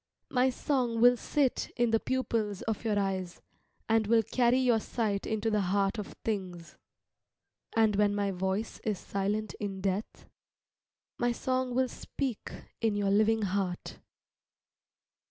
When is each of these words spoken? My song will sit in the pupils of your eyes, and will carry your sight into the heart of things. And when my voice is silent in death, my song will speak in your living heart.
My 0.31 0.49
song 0.49 0.99
will 0.99 1.15
sit 1.15 1.69
in 1.77 1.91
the 1.91 1.99
pupils 1.99 2.63
of 2.63 2.83
your 2.83 2.97
eyes, 2.97 3.39
and 3.87 4.07
will 4.07 4.23
carry 4.23 4.57
your 4.57 4.79
sight 4.79 5.27
into 5.27 5.51
the 5.51 5.61
heart 5.61 5.99
of 5.99 6.13
things. 6.25 6.75
And 7.75 7.95
when 7.95 8.15
my 8.15 8.31
voice 8.31 8.79
is 8.83 8.97
silent 8.97 9.53
in 9.59 9.79
death, 9.79 10.25
my 11.19 11.31
song 11.31 11.75
will 11.75 11.87
speak 11.87 12.51
in 12.79 12.95
your 12.95 13.11
living 13.11 13.43
heart. 13.43 13.99